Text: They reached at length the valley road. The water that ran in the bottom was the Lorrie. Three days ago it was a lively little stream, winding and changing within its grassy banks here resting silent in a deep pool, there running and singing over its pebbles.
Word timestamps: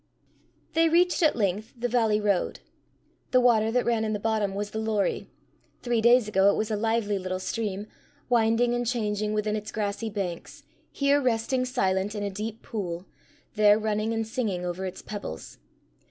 They 0.73 0.89
reached 0.89 1.21
at 1.21 1.35
length 1.35 1.75
the 1.77 1.87
valley 1.87 2.19
road. 2.19 2.59
The 3.29 3.39
water 3.39 3.69
that 3.71 3.85
ran 3.85 4.03
in 4.03 4.13
the 4.13 4.19
bottom 4.19 4.55
was 4.55 4.71
the 4.71 4.79
Lorrie. 4.79 5.29
Three 5.83 6.01
days 6.01 6.27
ago 6.27 6.49
it 6.49 6.55
was 6.55 6.71
a 6.71 6.75
lively 6.75 7.19
little 7.19 7.37
stream, 7.37 7.85
winding 8.27 8.73
and 8.73 8.87
changing 8.87 9.31
within 9.33 9.55
its 9.55 9.71
grassy 9.71 10.09
banks 10.09 10.63
here 10.91 11.21
resting 11.21 11.65
silent 11.65 12.15
in 12.15 12.23
a 12.23 12.31
deep 12.31 12.63
pool, 12.63 13.05
there 13.53 13.77
running 13.77 14.11
and 14.11 14.25
singing 14.27 14.65
over 14.65 14.87
its 14.87 15.03
pebbles. 15.03 15.59